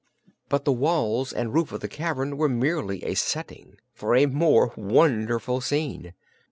[0.49, 4.73] But the walls and roof of the cavern were merely a setting for a more
[4.75, 6.15] wonderful scene.